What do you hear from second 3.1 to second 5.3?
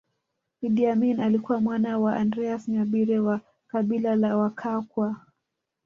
wa kabila la Wakakwa